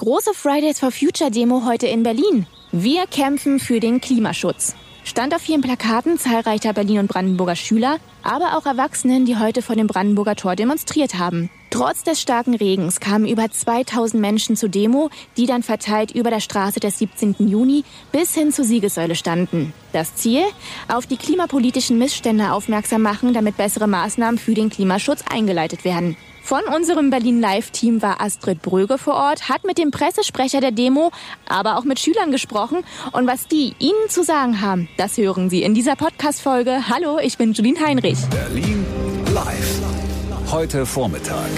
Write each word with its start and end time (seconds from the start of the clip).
Große 0.00 0.32
Fridays 0.32 0.78
for 0.78 0.90
Future 0.90 1.30
Demo 1.30 1.66
heute 1.66 1.86
in 1.86 2.02
Berlin. 2.02 2.46
Wir 2.72 3.06
kämpfen 3.06 3.60
für 3.60 3.80
den 3.80 4.00
Klimaschutz. 4.00 4.74
Stand 5.04 5.34
auf 5.34 5.42
vielen 5.42 5.60
Plakaten 5.60 6.16
zahlreicher 6.18 6.72
Berlin- 6.72 7.00
und 7.00 7.08
Brandenburger 7.08 7.54
Schüler, 7.54 7.98
aber 8.22 8.56
auch 8.56 8.64
Erwachsenen, 8.64 9.26
die 9.26 9.36
heute 9.36 9.60
vor 9.60 9.76
dem 9.76 9.88
Brandenburger 9.88 10.36
Tor 10.36 10.56
demonstriert 10.56 11.18
haben. 11.18 11.50
Trotz 11.68 12.02
des 12.02 12.18
starken 12.18 12.54
Regens 12.54 12.98
kamen 12.98 13.28
über 13.28 13.50
2000 13.50 14.18
Menschen 14.18 14.56
zur 14.56 14.70
Demo, 14.70 15.10
die 15.36 15.44
dann 15.44 15.62
verteilt 15.62 16.12
über 16.12 16.30
der 16.30 16.40
Straße 16.40 16.80
des 16.80 16.98
17. 16.98 17.34
Juni 17.38 17.84
bis 18.10 18.34
hin 18.34 18.52
zur 18.52 18.64
Siegessäule 18.64 19.16
standen. 19.16 19.74
Das 19.92 20.14
Ziel? 20.14 20.44
Auf 20.88 21.06
die 21.06 21.18
klimapolitischen 21.18 21.98
Missstände 21.98 22.52
aufmerksam 22.52 23.02
machen, 23.02 23.34
damit 23.34 23.58
bessere 23.58 23.86
Maßnahmen 23.86 24.38
für 24.38 24.54
den 24.54 24.70
Klimaschutz 24.70 25.22
eingeleitet 25.30 25.84
werden. 25.84 26.16
Von 26.42 26.62
unserem 26.74 27.10
Berlin 27.10 27.40
Live-Team 27.40 28.02
war 28.02 28.20
Astrid 28.20 28.62
Bröge 28.62 28.98
vor 28.98 29.14
Ort, 29.14 29.48
hat 29.48 29.64
mit 29.64 29.78
dem 29.78 29.90
Pressesprecher 29.90 30.60
der 30.60 30.72
Demo, 30.72 31.10
aber 31.48 31.78
auch 31.78 31.84
mit 31.84 32.00
Schülern 32.00 32.32
gesprochen. 32.32 32.78
Und 33.12 33.26
was 33.26 33.46
die 33.46 33.74
Ihnen 33.78 34.08
zu 34.08 34.24
sagen 34.24 34.60
haben, 34.60 34.88
das 34.96 35.16
hören 35.16 35.50
Sie 35.50 35.62
in 35.62 35.74
dieser 35.74 35.96
Podcast-Folge. 35.96 36.88
Hallo, 36.88 37.18
ich 37.18 37.38
bin 37.38 37.52
Julien 37.52 37.78
Heinrich. 37.84 38.18
Berlin 38.30 38.84
Live. 39.32 39.80
Heute 40.50 40.84
Vormittag. 40.84 41.50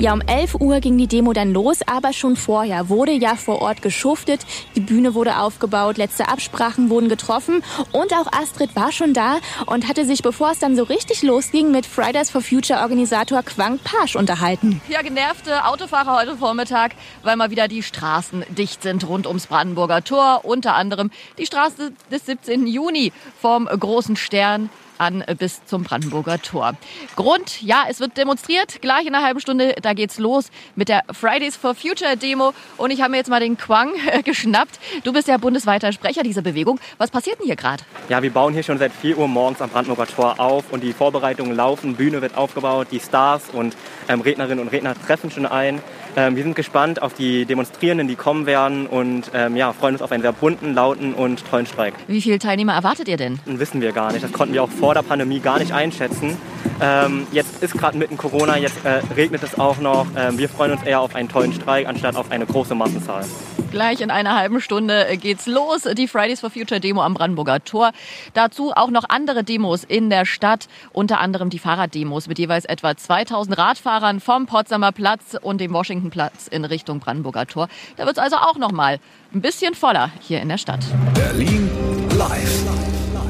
Ja, 0.00 0.12
um 0.12 0.20
11 0.20 0.54
Uhr 0.60 0.78
ging 0.78 0.96
die 0.96 1.08
Demo 1.08 1.32
dann 1.32 1.52
los, 1.52 1.80
aber 1.84 2.12
schon 2.12 2.36
vorher 2.36 2.88
wurde 2.88 3.10
ja 3.10 3.34
vor 3.34 3.60
Ort 3.60 3.82
geschuftet, 3.82 4.46
die 4.76 4.80
Bühne 4.80 5.12
wurde 5.14 5.38
aufgebaut, 5.38 5.98
letzte 5.98 6.28
Absprachen 6.28 6.88
wurden 6.88 7.08
getroffen 7.08 7.64
und 7.90 8.12
auch 8.12 8.30
Astrid 8.32 8.76
war 8.76 8.92
schon 8.92 9.12
da 9.12 9.38
und 9.66 9.88
hatte 9.88 10.04
sich, 10.04 10.22
bevor 10.22 10.52
es 10.52 10.60
dann 10.60 10.76
so 10.76 10.84
richtig 10.84 11.24
losging, 11.24 11.72
mit 11.72 11.84
Fridays 11.84 12.30
for 12.30 12.42
Future 12.42 12.78
Organisator 12.80 13.42
Quang 13.42 13.80
Pasch 13.80 14.14
unterhalten. 14.14 14.80
Ja, 14.88 15.02
genervte 15.02 15.64
Autofahrer 15.64 16.14
heute 16.14 16.36
Vormittag, 16.36 16.92
weil 17.24 17.34
mal 17.34 17.50
wieder 17.50 17.66
die 17.66 17.82
Straßen 17.82 18.44
dicht 18.50 18.84
sind 18.84 19.08
rund 19.08 19.26
ums 19.26 19.48
Brandenburger 19.48 20.04
Tor, 20.04 20.42
unter 20.44 20.76
anderem 20.76 21.10
die 21.38 21.46
Straße 21.46 21.90
des 22.12 22.24
17. 22.24 22.68
Juni 22.68 23.12
vom 23.40 23.66
Großen 23.66 24.14
Stern 24.14 24.70
an 24.98 25.24
bis 25.38 25.64
zum 25.64 25.82
Brandenburger 25.82 26.40
Tor. 26.40 26.74
Grund, 27.16 27.62
ja, 27.62 27.84
es 27.88 28.00
wird 28.00 28.16
demonstriert. 28.16 28.80
Gleich 28.80 29.06
in 29.06 29.14
einer 29.14 29.24
halben 29.24 29.40
Stunde, 29.40 29.74
da 29.82 29.92
geht's 29.92 30.18
los 30.18 30.50
mit 30.76 30.88
der 30.88 31.02
Fridays 31.12 31.56
for 31.56 31.74
Future 31.74 32.16
Demo. 32.16 32.54
Und 32.76 32.90
ich 32.90 33.00
habe 33.00 33.12
mir 33.12 33.16
jetzt 33.18 33.30
mal 33.30 33.40
den 33.40 33.56
Quang 33.56 33.92
äh, 34.10 34.22
geschnappt. 34.22 34.78
Du 35.04 35.12
bist 35.12 35.28
ja 35.28 35.36
bundesweiter 35.36 35.92
Sprecher 35.92 36.22
dieser 36.22 36.42
Bewegung. 36.42 36.80
Was 36.98 37.10
passiert 37.10 37.38
denn 37.38 37.46
hier 37.46 37.56
gerade? 37.56 37.82
Ja, 38.08 38.22
wir 38.22 38.30
bauen 38.30 38.52
hier 38.54 38.62
schon 38.62 38.78
seit 38.78 38.92
4 38.92 39.18
Uhr 39.18 39.28
morgens 39.28 39.60
am 39.60 39.70
Brandenburger 39.70 40.06
Tor 40.06 40.40
auf 40.40 40.72
und 40.72 40.82
die 40.82 40.92
Vorbereitungen 40.92 41.54
laufen. 41.54 41.94
Bühne 41.94 42.22
wird 42.22 42.36
aufgebaut, 42.36 42.88
die 42.90 43.00
Stars 43.00 43.44
und 43.52 43.76
ähm, 44.08 44.20
Rednerinnen 44.20 44.60
und 44.60 44.68
Redner 44.68 44.94
treffen 44.94 45.30
schon 45.30 45.46
ein. 45.46 45.80
Ähm, 46.16 46.36
wir 46.36 46.42
sind 46.42 46.56
gespannt 46.56 47.00
auf 47.02 47.14
die 47.14 47.44
Demonstrierenden, 47.44 48.08
die 48.08 48.16
kommen 48.16 48.46
werden 48.46 48.86
und 48.86 49.30
ähm, 49.34 49.56
ja, 49.56 49.72
freuen 49.72 49.94
uns 49.94 50.02
auf 50.02 50.10
einen 50.10 50.22
sehr 50.22 50.32
bunten, 50.32 50.74
lauten 50.74 51.14
und 51.14 51.44
tollen 51.48 51.66
Streik. 51.66 51.94
Wie 52.06 52.20
viele 52.20 52.38
Teilnehmer 52.38 52.72
erwartet 52.72 53.08
ihr 53.08 53.16
denn? 53.16 53.38
Das 53.46 53.58
wissen 53.58 53.80
wir 53.80 53.92
gar 53.92 54.12
nicht. 54.12 54.24
Das 54.24 54.32
konnten 54.32 54.54
wir 54.54 54.62
auch 54.62 54.70
vor 54.70 54.87
der 54.94 55.02
Pandemie 55.02 55.40
gar 55.40 55.58
nicht 55.58 55.72
einschätzen. 55.72 56.36
Ähm, 56.80 57.26
jetzt 57.32 57.62
ist 57.62 57.74
gerade 57.74 57.98
mitten 57.98 58.16
Corona, 58.16 58.56
jetzt 58.56 58.84
äh, 58.84 59.00
regnet 59.14 59.42
es 59.42 59.58
auch 59.58 59.78
noch. 59.78 60.06
Ähm, 60.16 60.38
wir 60.38 60.48
freuen 60.48 60.72
uns 60.72 60.82
eher 60.82 61.00
auf 61.00 61.14
einen 61.14 61.28
tollen 61.28 61.52
Streik 61.52 61.86
anstatt 61.88 62.16
auf 62.16 62.30
eine 62.30 62.46
große 62.46 62.74
Massenzahl. 62.74 63.24
Gleich 63.70 64.00
in 64.00 64.10
einer 64.10 64.34
halben 64.36 64.60
Stunde 64.60 65.06
geht's 65.20 65.46
los. 65.46 65.82
Die 65.82 66.08
Fridays 66.08 66.40
for 66.40 66.50
Future 66.50 66.80
Demo 66.80 67.02
am 67.02 67.14
Brandenburger 67.14 67.62
Tor. 67.62 67.92
Dazu 68.32 68.72
auch 68.74 68.90
noch 68.90 69.04
andere 69.08 69.44
Demos 69.44 69.84
in 69.84 70.08
der 70.08 70.24
Stadt, 70.24 70.68
unter 70.92 71.20
anderem 71.20 71.50
die 71.50 71.58
Fahrraddemos 71.58 72.28
mit 72.28 72.38
jeweils 72.38 72.64
etwa 72.64 72.96
2000 72.96 73.58
Radfahrern 73.58 74.20
vom 74.20 74.46
Potsdamer 74.46 74.92
Platz 74.92 75.36
und 75.40 75.60
dem 75.60 75.72
Washingtonplatz 75.72 76.46
in 76.48 76.64
Richtung 76.64 77.00
Brandenburger 77.00 77.46
Tor. 77.46 77.68
Da 77.96 78.06
wird's 78.06 78.18
also 78.18 78.36
auch 78.36 78.56
noch 78.56 78.72
mal 78.72 79.00
ein 79.34 79.42
bisschen 79.42 79.74
voller 79.74 80.10
hier 80.20 80.40
in 80.40 80.48
der 80.48 80.58
Stadt. 80.58 80.80
Berlin 81.14 81.68
live. 82.16 82.64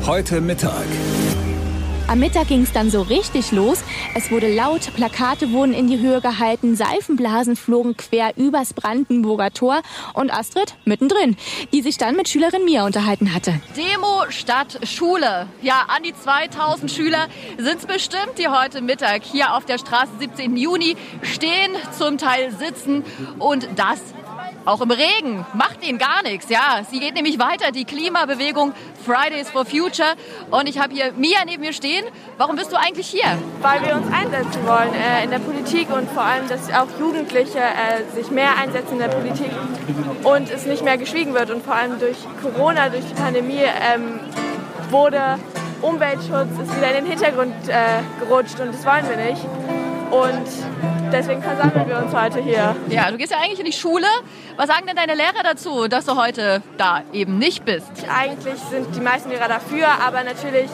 Heute 0.06 0.40
Mittag. 0.40 0.86
Am 2.10 2.20
Mittag 2.20 2.48
ging 2.48 2.62
es 2.62 2.72
dann 2.72 2.90
so 2.90 3.02
richtig 3.02 3.52
los. 3.52 3.84
Es 4.14 4.30
wurde 4.30 4.50
laut, 4.50 4.94
Plakate 4.94 5.52
wurden 5.52 5.74
in 5.74 5.88
die 5.88 5.98
Höhe 5.98 6.22
gehalten, 6.22 6.74
Seifenblasen 6.74 7.54
flogen 7.54 7.98
quer 7.98 8.32
übers 8.38 8.72
Brandenburger 8.72 9.52
Tor 9.52 9.82
und 10.14 10.32
Astrid 10.32 10.74
mittendrin, 10.86 11.36
die 11.74 11.82
sich 11.82 11.98
dann 11.98 12.16
mit 12.16 12.26
Schülerin 12.26 12.64
Mia 12.64 12.86
unterhalten 12.86 13.34
hatte. 13.34 13.60
Demo 13.76 14.24
statt 14.30 14.80
Schule. 14.84 15.48
Ja, 15.60 15.84
an 15.88 16.02
die 16.02 16.14
2000 16.14 16.90
Schüler 16.90 17.28
sind 17.58 17.80
es 17.80 17.84
bestimmt, 17.84 18.38
die 18.38 18.48
heute 18.48 18.80
Mittag 18.80 19.22
hier 19.22 19.54
auf 19.54 19.66
der 19.66 19.76
Straße 19.76 20.12
17. 20.18 20.56
Juni 20.56 20.96
stehen, 21.20 21.72
zum 21.98 22.16
Teil 22.16 22.52
sitzen 22.52 23.04
und 23.38 23.68
das 23.76 24.00
auch 24.68 24.80
im 24.80 24.90
Regen. 24.90 25.46
Macht 25.54 25.82
ihnen 25.86 25.98
gar 25.98 26.22
nichts. 26.22 26.48
Ja, 26.48 26.82
sie 26.88 27.00
geht 27.00 27.14
nämlich 27.14 27.38
weiter, 27.38 27.72
die 27.72 27.84
Klimabewegung 27.84 28.72
Fridays 29.04 29.50
for 29.50 29.64
Future. 29.64 30.14
Und 30.50 30.68
ich 30.68 30.78
habe 30.78 30.94
hier 30.94 31.12
Mia 31.12 31.38
neben 31.46 31.62
mir 31.62 31.72
stehen. 31.72 32.04
Warum 32.36 32.56
bist 32.56 32.70
du 32.70 32.76
eigentlich 32.76 33.08
hier? 33.08 33.38
Weil 33.62 33.82
wir 33.84 33.96
uns 33.96 34.06
einsetzen 34.12 34.66
wollen 34.66 34.92
äh, 34.94 35.24
in 35.24 35.30
der 35.30 35.38
Politik 35.38 35.90
und 35.90 36.10
vor 36.10 36.22
allem, 36.22 36.46
dass 36.48 36.70
auch 36.72 36.86
Jugendliche 37.00 37.58
äh, 37.58 38.14
sich 38.14 38.30
mehr 38.30 38.56
einsetzen 38.56 38.94
in 38.94 38.98
der 38.98 39.08
Politik 39.08 39.50
und 40.22 40.50
es 40.50 40.66
nicht 40.66 40.84
mehr 40.84 40.98
geschwiegen 40.98 41.34
wird. 41.34 41.50
Und 41.50 41.64
vor 41.64 41.74
allem 41.74 41.98
durch 41.98 42.18
Corona, 42.42 42.90
durch 42.90 43.06
die 43.06 43.14
Pandemie 43.14 43.62
ähm, 43.62 44.20
wurde 44.90 45.38
Umweltschutz 45.80 46.48
ist 46.60 46.76
wieder 46.76 46.98
in 46.98 47.04
den 47.04 47.06
Hintergrund 47.06 47.54
äh, 47.68 48.02
gerutscht 48.18 48.58
und 48.58 48.74
das 48.74 48.84
wollen 48.84 49.08
wir 49.08 49.30
nicht. 49.30 49.44
Und 50.10 50.97
deswegen 51.12 51.42
versammeln 51.42 51.88
wir 51.88 51.98
uns 51.98 52.14
heute 52.14 52.40
hier. 52.40 52.76
Ja, 52.88 53.10
du 53.10 53.16
gehst 53.16 53.32
ja 53.32 53.38
eigentlich 53.38 53.58
in 53.58 53.66
die 53.66 53.72
Schule. 53.72 54.06
Was 54.56 54.66
sagen 54.66 54.86
denn 54.86 54.96
deine 54.96 55.14
Lehrer 55.14 55.42
dazu, 55.42 55.88
dass 55.88 56.04
du 56.04 56.16
heute 56.16 56.62
da 56.76 57.02
eben 57.12 57.38
nicht 57.38 57.64
bist? 57.64 57.90
Eigentlich 58.14 58.58
sind 58.70 58.94
die 58.94 59.00
meisten 59.00 59.30
Lehrer 59.30 59.48
dafür, 59.48 59.86
aber 60.04 60.24
natürlich 60.24 60.70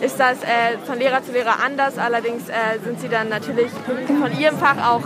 ist 0.00 0.18
das 0.18 0.42
äh, 0.42 0.78
von 0.84 0.98
Lehrer 0.98 1.22
zu 1.22 1.32
Lehrer 1.32 1.56
anders. 1.64 1.98
Allerdings 1.98 2.48
äh, 2.48 2.78
sind 2.84 3.00
sie 3.00 3.08
dann 3.08 3.28
natürlich 3.28 3.70
von 4.20 4.38
ihrem 4.38 4.58
Fach 4.58 4.76
auch 4.86 5.02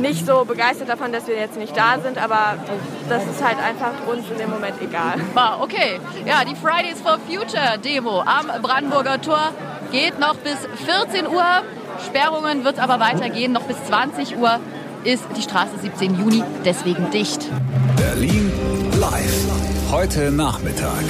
nicht 0.00 0.26
so 0.26 0.44
begeistert 0.44 0.88
davon, 0.88 1.12
dass 1.12 1.26
wir 1.26 1.36
jetzt 1.36 1.56
nicht 1.56 1.76
da 1.76 1.98
sind, 2.00 2.18
aber 2.18 2.56
das 3.08 3.24
ist 3.26 3.42
halt 3.44 3.58
einfach 3.58 3.92
uns 4.06 4.28
in 4.30 4.38
dem 4.38 4.50
Moment 4.50 4.74
egal. 4.80 5.14
Ah, 5.34 5.58
okay. 5.60 6.00
Ja, 6.24 6.44
die 6.44 6.56
Fridays 6.56 7.00
for 7.00 7.18
Future 7.28 7.78
Demo 7.78 8.20
am 8.20 8.62
Brandenburger 8.62 9.20
Tor 9.20 9.52
geht 9.90 10.18
noch 10.18 10.36
bis 10.36 10.56
14 10.84 11.26
Uhr. 11.26 11.62
Sperrungen 12.06 12.64
wird 12.64 12.78
aber 12.78 13.00
weitergehen. 13.00 13.52
Noch 13.52 13.64
bis 13.64 13.76
20 13.84 14.36
Uhr 14.38 14.60
ist 15.04 15.24
die 15.36 15.42
Straße 15.42 15.78
17 15.80 16.18
Juni 16.18 16.42
deswegen 16.64 17.10
dicht. 17.10 17.46
Berlin 17.96 18.52
live. 18.98 19.90
Heute 19.90 20.30
Nachmittag. 20.30 21.04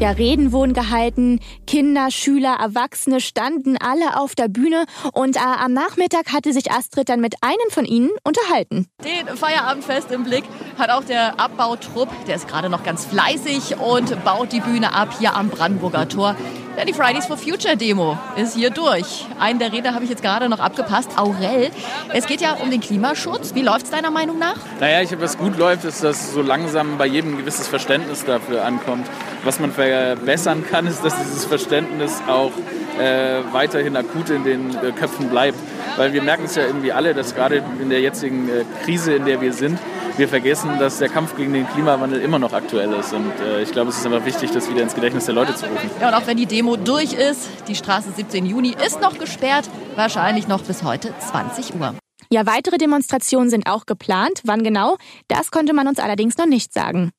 Ja, 0.00 0.12
Reden 0.12 0.50
wurden 0.52 0.72
gehalten, 0.72 1.40
Kinder, 1.66 2.10
Schüler, 2.10 2.56
Erwachsene 2.58 3.20
standen 3.20 3.76
alle 3.76 4.18
auf 4.18 4.34
der 4.34 4.48
Bühne 4.48 4.86
und 5.12 5.36
äh, 5.36 5.40
am 5.40 5.74
Nachmittag 5.74 6.32
hatte 6.32 6.54
sich 6.54 6.72
Astrid 6.72 7.10
dann 7.10 7.20
mit 7.20 7.34
einem 7.42 7.68
von 7.68 7.84
ihnen 7.84 8.08
unterhalten. 8.24 8.86
Den 9.04 9.36
Feierabendfest 9.36 10.10
im 10.10 10.24
Blick 10.24 10.44
hat 10.78 10.88
auch 10.88 11.04
der 11.04 11.38
Abbautrupp, 11.38 12.08
der 12.26 12.36
ist 12.36 12.48
gerade 12.48 12.70
noch 12.70 12.82
ganz 12.82 13.04
fleißig 13.04 13.76
und 13.76 14.24
baut 14.24 14.52
die 14.52 14.60
Bühne 14.60 14.94
ab 14.94 15.10
hier 15.18 15.36
am 15.36 15.50
Brandenburger 15.50 16.08
Tor. 16.08 16.34
Ja, 16.78 16.86
die 16.86 16.94
Fridays 16.94 17.26
for 17.26 17.36
Future 17.36 17.76
Demo 17.76 18.16
ist 18.36 18.54
hier 18.54 18.70
durch. 18.70 19.26
Einen 19.38 19.58
der 19.58 19.70
Redner 19.70 19.92
habe 19.92 20.04
ich 20.04 20.08
jetzt 20.08 20.22
gerade 20.22 20.48
noch 20.48 20.60
abgepasst, 20.60 21.18
Aurel. 21.18 21.70
Es 22.14 22.26
geht 22.26 22.40
ja 22.40 22.54
um 22.54 22.70
den 22.70 22.80
Klimaschutz. 22.80 23.54
Wie 23.54 23.60
läuft 23.60 23.84
es 23.84 23.90
deiner 23.90 24.10
Meinung 24.10 24.38
nach? 24.38 24.56
Naja, 24.80 25.02
ich, 25.02 25.20
was 25.20 25.36
gut 25.36 25.58
läuft, 25.58 25.84
ist, 25.84 26.02
dass 26.02 26.32
so 26.32 26.40
langsam 26.40 26.96
bei 26.96 27.04
jedem 27.04 27.34
ein 27.34 27.36
gewisses 27.36 27.68
Verständnis 27.68 28.24
dafür 28.24 28.64
ankommt. 28.64 29.06
Was 29.44 29.58
man 29.58 29.72
verbessern 29.72 30.64
kann, 30.68 30.86
ist, 30.86 31.04
dass 31.04 31.16
dieses 31.16 31.44
Verständnis 31.44 32.20
auch 32.26 32.52
äh, 32.98 33.40
weiterhin 33.52 33.96
akut 33.96 34.30
in 34.30 34.44
den 34.44 34.70
äh, 34.76 34.92
Köpfen 34.92 35.28
bleibt. 35.30 35.58
Weil 35.96 36.12
wir 36.12 36.22
merken 36.22 36.44
es 36.44 36.54
ja 36.54 36.64
irgendwie 36.66 36.92
alle, 36.92 37.14
dass 37.14 37.34
gerade 37.34 37.62
in 37.80 37.90
der 37.90 38.00
jetzigen 38.00 38.48
äh, 38.48 38.64
Krise, 38.84 39.14
in 39.14 39.24
der 39.24 39.40
wir 39.40 39.52
sind, 39.52 39.78
wir 40.16 40.28
vergessen, 40.28 40.78
dass 40.78 40.98
der 40.98 41.08
Kampf 41.08 41.36
gegen 41.36 41.54
den 41.54 41.66
Klimawandel 41.68 42.20
immer 42.20 42.38
noch 42.38 42.52
aktuell 42.52 42.92
ist. 42.92 43.12
Und 43.12 43.32
äh, 43.40 43.62
ich 43.62 43.72
glaube, 43.72 43.90
es 43.90 43.98
ist 43.98 44.06
einfach 44.06 44.24
wichtig, 44.24 44.50
das 44.50 44.68
wieder 44.68 44.82
ins 44.82 44.94
Gedächtnis 44.94 45.24
der 45.24 45.34
Leute 45.34 45.54
zu 45.54 45.66
rufen. 45.66 45.90
Ja, 46.00 46.08
und 46.08 46.14
auch 46.14 46.26
wenn 46.26 46.36
die 46.36 46.46
Demo 46.46 46.76
durch 46.76 47.14
ist, 47.14 47.48
die 47.68 47.74
Straße 47.74 48.10
17 48.14 48.44
Juni 48.46 48.76
ist 48.84 49.00
noch 49.00 49.18
gesperrt, 49.18 49.68
wahrscheinlich 49.96 50.46
noch 50.46 50.62
bis 50.62 50.82
heute 50.82 51.14
20 51.18 51.74
Uhr. 51.80 51.94
Ja, 52.30 52.46
weitere 52.46 52.78
Demonstrationen 52.78 53.50
sind 53.50 53.66
auch 53.66 53.86
geplant. 53.86 54.40
Wann 54.44 54.62
genau? 54.62 54.96
Das 55.28 55.50
konnte 55.50 55.72
man 55.72 55.88
uns 55.88 55.98
allerdings 55.98 56.36
noch 56.36 56.46
nicht 56.46 56.72
sagen. 56.72 57.10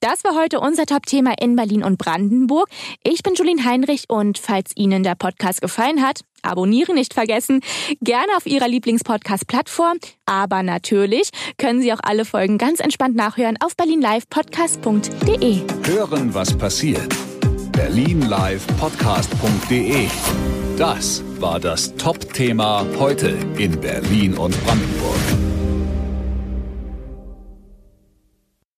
Das 0.00 0.24
war 0.24 0.34
heute 0.34 0.58
unser 0.60 0.86
Top-Thema 0.86 1.34
in 1.38 1.56
Berlin 1.56 1.84
und 1.84 1.98
Brandenburg. 1.98 2.70
Ich 3.04 3.22
bin 3.22 3.34
Julien 3.34 3.66
Heinrich 3.66 4.04
und 4.08 4.38
falls 4.38 4.72
Ihnen 4.74 5.02
der 5.02 5.14
Podcast 5.14 5.60
gefallen 5.60 6.02
hat, 6.02 6.22
abonnieren 6.40 6.94
nicht 6.94 7.12
vergessen. 7.12 7.60
Gerne 8.00 8.34
auf 8.34 8.46
Ihrer 8.46 8.66
Lieblingspodcast-Plattform. 8.66 9.98
Aber 10.24 10.62
natürlich 10.62 11.28
können 11.58 11.82
Sie 11.82 11.92
auch 11.92 12.00
alle 12.02 12.24
Folgen 12.24 12.56
ganz 12.56 12.80
entspannt 12.80 13.14
nachhören 13.14 13.58
auf 13.62 13.76
berlinlivepodcast.de. 13.76 15.64
Hören, 15.84 16.32
was 16.32 16.56
passiert. 16.56 17.14
Berlinlivepodcast.de. 17.72 20.08
Das 20.78 21.22
war 21.40 21.60
das 21.60 21.94
Top-Thema 21.96 22.86
heute 22.98 23.36
in 23.58 23.78
Berlin 23.78 24.32
und 24.32 24.58
Brandenburg. 24.64 25.49